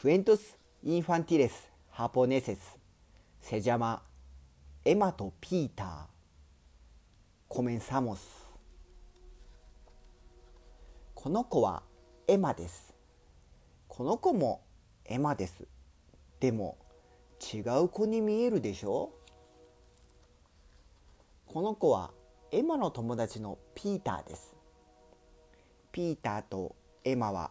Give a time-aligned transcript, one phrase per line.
[0.00, 1.52] Cuentos infantiles
[1.92, 2.56] japoneses
[3.38, 4.02] se llama
[4.82, 7.54] Emma とピーター。
[7.54, 8.16] Comenzamos。
[11.14, 11.82] この子は
[12.26, 12.94] エマです。
[13.88, 14.62] この子も
[15.04, 15.66] エマです。
[16.40, 16.78] でも
[17.52, 19.12] 違う子に見えるでしょ
[21.44, 22.10] この子は
[22.52, 24.56] エマの友達のピーターです。
[25.92, 26.74] ピーターと
[27.04, 27.50] エマは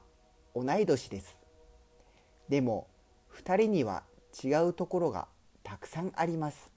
[0.55, 1.38] 同い年です。
[2.49, 2.87] でも
[3.35, 4.03] 2人には
[4.43, 5.27] 違うところが
[5.63, 6.71] たくさんあります。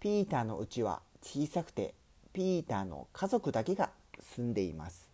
[0.00, 1.94] ピーターのうちは小さくて
[2.34, 5.10] ピーターの家族だけが住んでいます。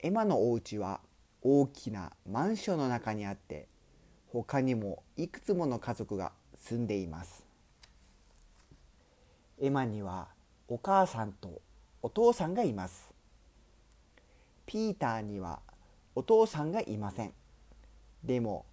[0.00, 1.00] エマのお家は
[1.42, 3.68] 大きなマンションの中にあって
[4.32, 7.44] 他にもいくつもの家族が住んでいます。
[9.60, 10.28] エマには
[10.66, 11.62] お母さんと
[12.02, 13.14] お父さんがいます。
[14.66, 15.60] ピーターには
[16.20, 17.32] お父さんがいません。
[18.22, 18.66] でも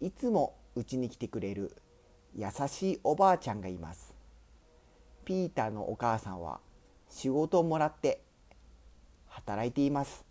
[0.00, 1.76] いつもうちに来てくれる
[2.36, 4.14] 優しいおばあちゃんがいます。
[5.24, 6.60] ピーターのお母さんは
[7.08, 8.22] 仕事をもらって
[9.26, 10.24] 働いています。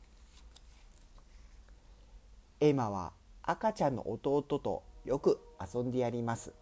[2.62, 3.12] エマは
[3.44, 6.54] 赤ちゃんの弟とよく遊んでやります。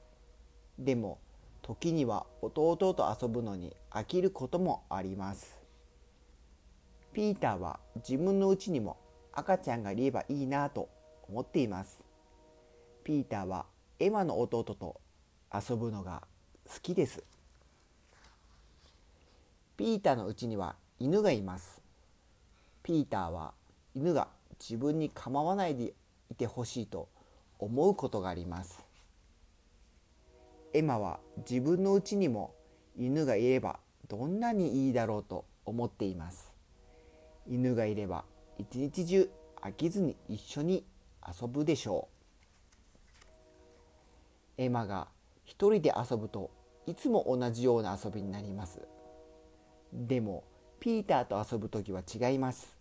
[0.79, 1.19] でも
[1.61, 5.59] 時には弟と遊ぶのに飽きることもあります。
[7.13, 8.97] ピーターは自分のうちにも
[9.39, 10.89] 赤ちゃんがいればいいなと
[11.29, 12.03] 思っています。
[13.03, 13.65] ピーターは
[13.99, 14.99] エマの弟と
[15.53, 16.23] 遊ぶのが
[16.65, 17.23] 好きです。
[19.77, 21.81] ピーターのうちには犬がいます。
[22.83, 23.53] ピーターは
[23.95, 24.27] 犬が
[24.59, 25.93] 自分に構わないで
[26.29, 27.07] いてほしいと
[27.59, 28.85] 思うことがあります。
[30.73, 32.53] エマは自分のうちにも
[32.97, 36.53] 犬がいればどんなにいいだろうと思っています。
[37.47, 38.25] 犬がいれば
[38.59, 39.29] 一日中
[39.61, 40.85] 飽きずに一緒に
[41.25, 42.09] 遊ぶでしょ
[44.57, 44.61] う。
[44.61, 45.07] エマが
[45.45, 46.51] 一人で遊ぶと
[46.85, 48.81] いつも同じような遊びになります。
[49.93, 50.43] でも
[50.81, 52.75] ピーターと遊ぶ時は違います。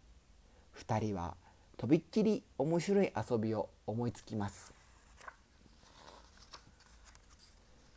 [0.85, 1.37] 2人は
[1.77, 4.75] とびっきり面白い遊びを思いつきます。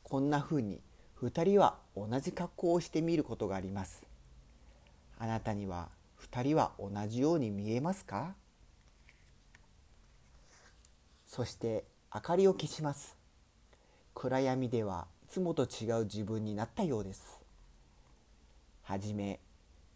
[0.03, 0.81] こんなふうに
[1.23, 4.05] 2人は同じ格好をしてみることがあります。
[5.17, 5.89] あなたには
[6.31, 8.35] 2人は同じように見えますか？
[11.27, 13.17] そして明かりを消します。
[14.13, 17.39] 暗闇ではいつもと違う自分になったようです。
[18.83, 19.39] はじめ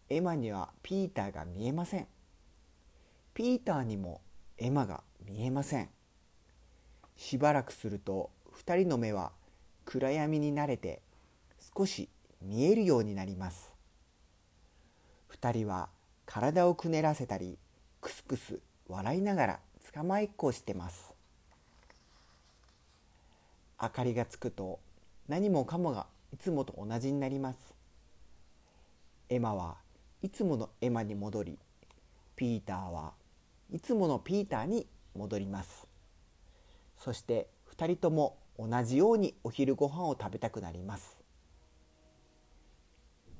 [0.09, 2.07] エマにはピーターが見えません。
[3.33, 4.21] ピーターにも
[4.57, 5.89] エマが見えません。
[7.15, 8.29] しばらくすると
[8.65, 9.31] 2人の目は
[9.85, 11.01] 暗闇に慣れて
[11.77, 12.09] 少し
[12.41, 13.73] 見えるようになります。
[15.31, 15.89] 2人は
[16.25, 17.57] 体をくねらせたり
[18.01, 19.59] クスクス笑いながら
[19.93, 21.13] 捕まえっこをしてます。
[23.81, 24.79] 明かりがつくと
[25.27, 27.57] 何もかもがいつもと同じになります。
[29.29, 29.77] エマは
[30.21, 31.59] いつものエマに戻り
[32.35, 33.13] ピーターは
[33.71, 35.87] いつものピーターに戻ります。
[36.97, 41.17] そして2人とも同じようにお昼ご飯を食べたくなります。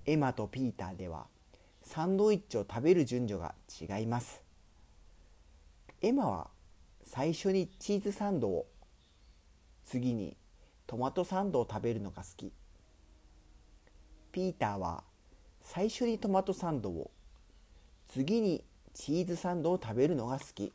[0.06, 1.28] エマとピーターでは
[1.86, 4.44] サンドイッチを食べる順序が違います。
[6.02, 6.50] エマは
[7.04, 8.66] 最初にチーズサンドを
[9.86, 10.36] 次に
[10.88, 12.52] トマトサンドを食べるのが好き。
[14.32, 15.04] ピーターは
[15.62, 17.12] 最初にトマトサンドを
[18.08, 18.64] 次に
[18.94, 20.74] チーズサンドを食べるのが好き。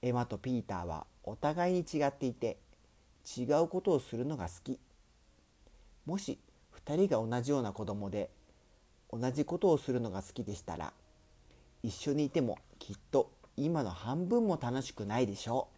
[0.00, 2.58] エマとピーターはお互いに違っていて
[3.36, 4.78] 違うことをするのが好き。
[6.06, 6.38] もし
[6.86, 8.30] 2人が同じような子供で
[9.12, 10.92] 同じことをするのが好きでしたら
[11.82, 15.76] 一緒にいてもきっと今の半分も楽しくないでしょう。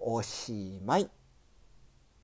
[0.00, 1.10] おしまい。